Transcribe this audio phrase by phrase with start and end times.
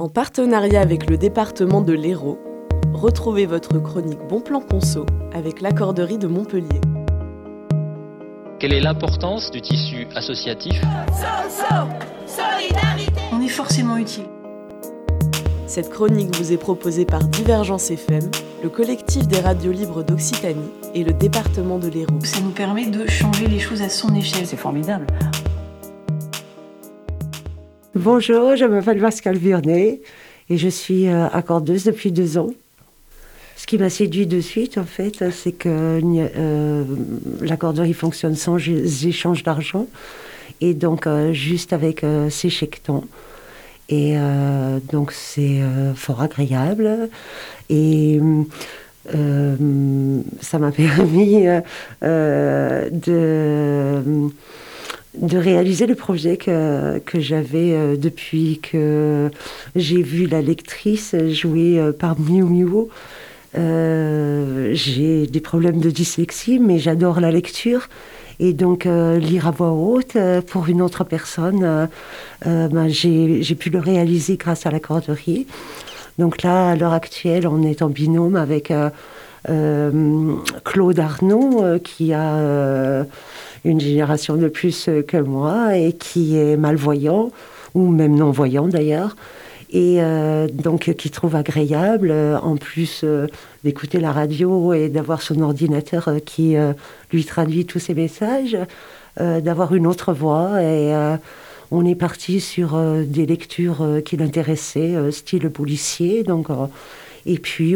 [0.00, 2.38] En partenariat avec le département de l'Hérault,
[2.92, 6.80] retrouvez votre chronique Bon Plan Conso avec l'accorderie de Montpellier.
[8.60, 10.80] Quelle est l'importance du tissu associatif?
[13.32, 14.26] On est forcément utile.
[15.66, 18.30] Cette chronique vous est proposée par Divergence FM,
[18.62, 22.20] le collectif des radios libres d'Occitanie et le département de l'Hérault.
[22.22, 24.46] Ça nous permet de changer les choses à son échelle.
[24.46, 25.08] C'est formidable.
[27.94, 30.00] Bonjour, je m'appelle Pascal Viernet
[30.50, 32.50] et je suis euh, accordeuse depuis deux ans.
[33.56, 36.84] Ce qui m'a séduit de suite, en fait, c'est que euh,
[37.40, 39.86] l'accorderie fonctionne sans échange d'argent
[40.60, 43.04] et donc euh, juste avec euh, ses chèques-temps.
[43.88, 45.62] Et euh, donc c'est
[45.94, 47.08] fort agréable
[47.70, 48.20] et
[49.10, 51.46] ça m'a permis
[52.02, 52.90] de,
[55.20, 59.30] de réaliser le projet que, que j'avais euh, depuis que
[59.74, 62.88] j'ai vu la lectrice jouer euh, par Miu Miu.
[63.56, 67.88] Euh, j'ai des problèmes de dyslexie, mais j'adore la lecture.
[68.40, 71.88] Et donc, lire à voix haute pour une autre personne,
[72.44, 75.48] ben, j'ai pu le réaliser grâce à la corderie.
[76.18, 78.72] Donc là, à l'heure actuelle, on est en binôme avec
[79.44, 83.04] Claude Arnaud, qui a
[83.64, 87.30] une génération de plus euh, que moi et qui est malvoyant,
[87.74, 89.16] ou même non-voyant d'ailleurs,
[89.70, 93.26] et euh, donc qui trouve agréable, euh, en plus euh,
[93.64, 96.72] d'écouter la radio et d'avoir son ordinateur euh, qui euh,
[97.12, 98.56] lui traduit tous ses messages,
[99.20, 100.62] euh, d'avoir une autre voix.
[100.62, 101.16] Et euh,
[101.70, 106.22] on est parti sur euh, des lectures euh, qui l'intéressaient, euh, style policier.
[106.22, 106.66] Donc, euh,
[107.30, 107.74] et puis,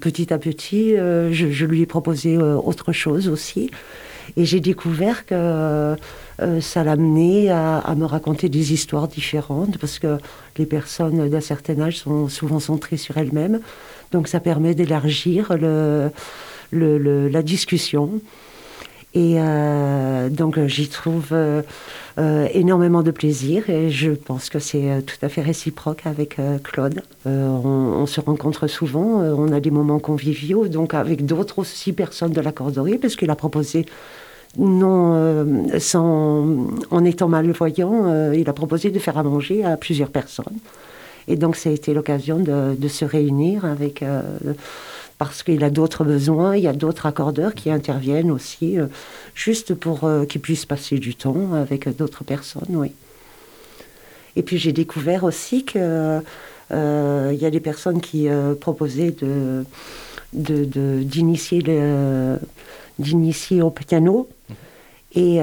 [0.00, 3.72] petit à petit, euh, je, lui ai proposé euh, autre chose aussi.
[4.36, 5.96] Et j'ai découvert que euh,
[6.60, 10.18] ça l'amenait à, à me raconter des histoires différentes, parce que
[10.58, 13.58] les personnes d'un certain âge sont souvent centrées sur elles-mêmes.
[14.12, 15.52] Donc ça permet d'élargir
[16.70, 18.20] la discussion.
[19.14, 21.62] Et euh, donc j'y trouve euh,
[22.18, 26.38] euh, énormément de plaisir et je pense que c'est euh, tout à fait réciproque avec
[26.38, 27.02] euh, Claude.
[27.26, 31.92] Euh, on, se rencontre souvent, euh, on a des moments conviviaux, donc avec d'autres aussi
[31.94, 33.86] personnes de la corderie, parce qu'il a proposé,
[34.58, 39.78] non, euh, sans, en étant malvoyant, euh, il a proposé de faire à manger à
[39.78, 40.58] plusieurs personnes.
[41.28, 44.02] Et donc ça a été l'occasion de, se réunir avec...
[44.02, 44.22] euh,
[45.18, 48.86] parce qu'il a d'autres besoins, il y a d'autres accordeurs qui interviennent aussi, euh,
[49.34, 52.92] juste pour euh, qu'ils puissent passer du temps avec d'autres personnes, oui.
[54.36, 56.20] Et puis j'ai découvert aussi que
[56.70, 59.64] euh, il y a des personnes qui euh, proposaient de,
[60.32, 61.62] d'initier
[63.62, 64.28] au piano.
[65.14, 65.40] Et,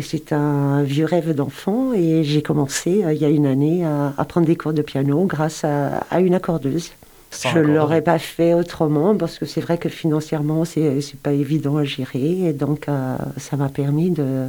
[0.00, 1.92] c'est un vieux rêve d'enfant.
[1.92, 5.26] Et j'ai commencé il y a une année à, à prendre des cours de piano
[5.26, 6.92] grâce à, à une accordeuse.
[7.32, 11.32] Je ne l'aurais pas fait autrement parce que c'est vrai que financièrement, c'est c'est pas
[11.32, 12.48] évident à gérer.
[12.48, 14.46] Et donc, euh, ça m'a permis de,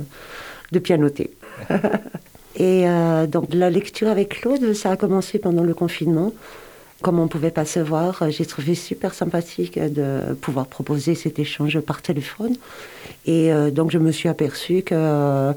[0.71, 1.31] de pianoter.
[2.55, 6.33] et euh, donc, la lecture avec Claude, ça a commencé pendant le confinement.
[7.01, 11.15] Comme on ne pouvait pas se voir, euh, j'ai trouvé super sympathique de pouvoir proposer
[11.15, 12.55] cet échange par téléphone.
[13.25, 15.53] Et euh, donc, je me suis aperçue que,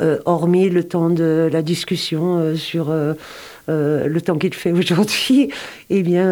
[0.00, 3.14] euh, hormis le temps de la discussion euh, sur euh,
[3.68, 5.50] le temps qu'il fait aujourd'hui,
[5.88, 6.26] eh bien,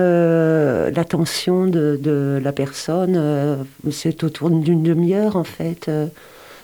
[0.90, 5.90] l'attention de, la personne, c'est autour d'une demi-heure, en fait,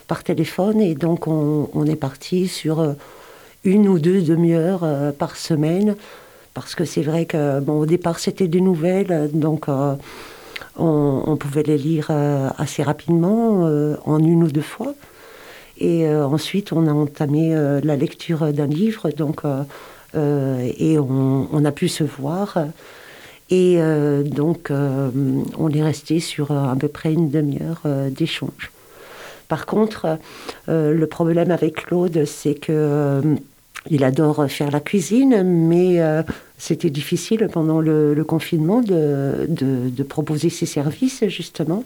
[0.07, 0.81] par téléphone.
[0.81, 2.95] Et donc, on, est parti sur
[3.63, 4.85] une ou deux demi-heures
[5.17, 5.95] par semaine.
[6.53, 9.65] Parce que c'est vrai que, bon, au départ, c'était des nouvelles, donc
[10.77, 12.11] on, pouvait les lire
[12.57, 13.63] assez rapidement,
[14.05, 14.93] en une ou deux fois.
[15.79, 21.65] Et euh, ensuite, on a entamé euh, la lecture d'un livre, donc, euh, et on,
[21.65, 22.57] a pu se voir.
[23.51, 23.79] Et
[24.25, 27.81] donc, on est resté sur à peu près une demi-heure
[28.11, 28.71] d'échange.
[29.47, 30.19] Par contre,
[30.67, 33.23] le problème avec Claude, c'est que
[33.89, 35.99] il adore faire la cuisine, mais
[36.59, 41.83] c'était difficile pendant le, confinement de- de proposer ses services, justement.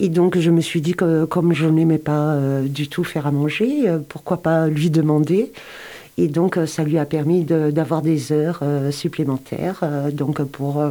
[0.00, 3.26] Et donc, je me suis dit que comme je n'aimais pas euh, du tout faire
[3.26, 5.52] à manger, euh, pourquoi pas lui demander
[6.18, 8.62] Et donc, euh, ça lui a permis d'avoir des heures
[8.92, 10.82] supplémentaires, donc pour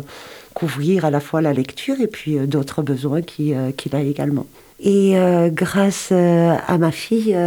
[0.53, 4.45] couvrir à la fois la lecture et puis d'autres besoins qui, qu'il a également.
[4.79, 5.15] Et
[5.51, 7.37] grâce à ma fille,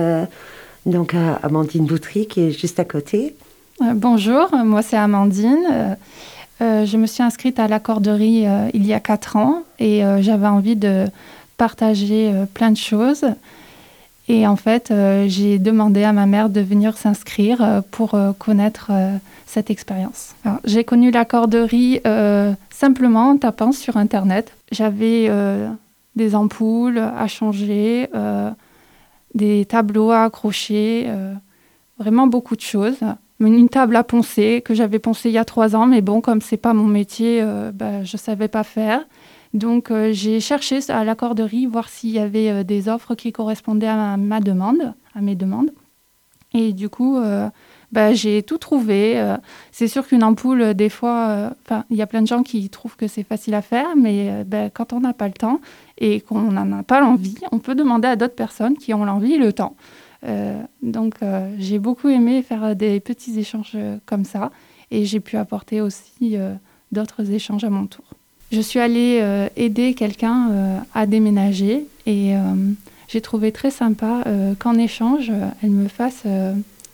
[0.87, 3.35] donc à Amandine Boutry, qui est juste à côté,
[3.95, 5.97] bonjour, moi c'est Amandine.
[6.61, 10.77] Je me suis inscrite à l'accorderie euh, il y a quatre ans et j'avais envie
[10.77, 11.07] de
[11.61, 13.27] partager euh, plein de choses.
[14.29, 18.91] Et en fait, euh, j'ai demandé à ma mère de venir s'inscrire euh, pour connaître
[19.45, 20.35] cette expérience.
[20.65, 22.01] J'ai connu la corderie
[22.71, 24.53] simplement en tapant sur Internet.
[24.73, 25.29] J'avais
[26.17, 28.09] des ampoules à changer,
[29.35, 31.11] des tableaux à accrocher,
[31.99, 33.01] vraiment beaucoup de choses.
[33.41, 36.43] Une table à poncer que j'avais poncée il y a trois ans, mais bon, comme
[36.43, 39.01] c'est pas mon métier, euh, bah, je savais pas faire.
[39.55, 43.33] Donc euh, j'ai cherché à la corderie voir s'il y avait euh, des offres qui
[43.33, 45.71] correspondaient à ma, ma demande, à mes demandes.
[46.53, 47.49] Et du coup, euh,
[47.93, 49.37] bah, j'ai tout trouvé.
[49.71, 51.53] C'est sûr qu'une ampoule, des fois,
[51.91, 54.69] il y a plein de gens qui trouvent que c'est facile à faire, mais bah,
[54.69, 55.61] quand on n'a pas le temps
[55.99, 59.35] et qu'on n'en a pas l'envie, on peut demander à d'autres personnes qui ont l'envie
[59.35, 59.77] et le temps.
[60.83, 61.15] Donc
[61.59, 64.51] j'ai beaucoup aimé faire des petits échanges comme ça
[64.91, 66.37] et j'ai pu apporter aussi
[66.91, 68.05] d'autres échanges à mon tour.
[68.53, 72.41] Je suis allée euh, aider quelqu'un euh, à déménager et euh,
[73.07, 74.25] j'ai trouvé très sympa
[74.59, 75.33] qu'en échange,
[75.63, 76.23] elle me fasse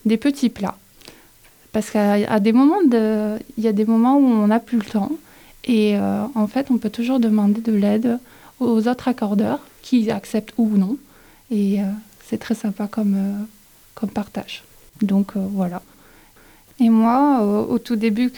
[0.06, 0.78] des petits plats.
[1.72, 5.12] Parce qu'à des moments, il y a des moments où on n'a plus le temps
[5.64, 8.18] et en fait, on peut toujours demander de l'aide
[8.60, 10.96] aux autres accordeurs qui acceptent ou non.
[11.50, 11.80] Et
[12.24, 13.46] c'est très sympa comme,
[13.94, 14.64] comme partage.
[15.02, 15.82] Donc voilà.
[16.80, 18.32] Et moi, au, tout début,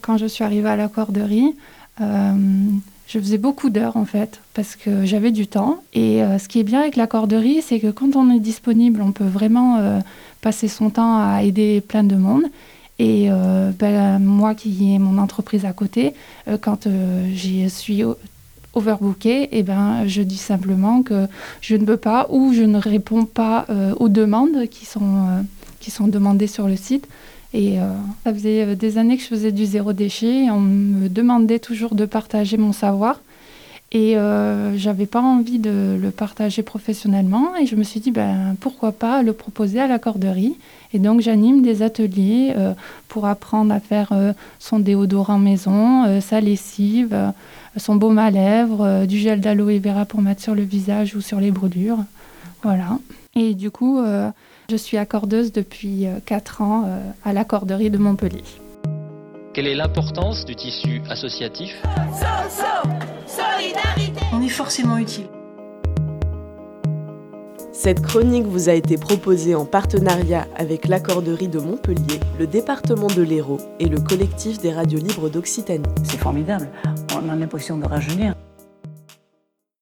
[0.00, 4.76] quand je suis arrivée à la corderie, euh, je faisais beaucoup d'heures en fait, parce
[4.76, 5.82] que j'avais du temps.
[5.94, 9.00] Et euh, ce qui est bien avec la corderie, c'est que quand on est disponible,
[9.00, 10.00] on peut vraiment euh,
[10.40, 12.44] passer son temps à aider plein de monde.
[12.98, 16.14] Et euh, ben, moi qui ai mon entreprise à côté,
[16.48, 18.02] euh, quand euh, j'y suis
[18.74, 21.26] overbookée, eh ben, je dis simplement que
[21.60, 25.42] je ne peux pas ou je ne réponds pas euh, aux demandes qui sont, euh,
[25.80, 27.06] qui sont demandées sur le site.
[27.56, 27.88] Et euh,
[28.22, 30.44] ça faisait euh, des années que je faisais du zéro déchet.
[30.44, 33.18] et On me demandait toujours de partager mon savoir.
[33.92, 37.56] Et euh, j'avais pas envie de le partager professionnellement.
[37.56, 40.54] Et je me suis dit, ben, pourquoi pas le proposer à la corderie.
[40.92, 42.74] Et donc, j'anime des ateliers euh,
[43.08, 44.12] pour apprendre à faire
[44.58, 47.16] son déodorant maison, sa lessive,
[47.78, 51.40] son baume à lèvres, du gel d'aloe vera pour mettre sur le visage ou sur
[51.40, 52.04] les brûlures.
[52.66, 52.98] Voilà.
[53.36, 54.28] Et du coup, euh,
[54.68, 58.42] je suis accordeuse depuis 4 ans euh, à la corderie de Montpellier.
[59.54, 61.80] Quelle est l'importance du tissu associatif?
[64.32, 65.26] On est forcément utile.
[67.70, 73.22] Cette chronique vous a été proposée en partenariat avec l'Accorderie de Montpellier, le département de
[73.22, 75.86] l'Hérault et le collectif des radios libres d'Occitanie.
[76.02, 76.68] C'est formidable.
[77.14, 78.34] On a l'impression de rajeunir.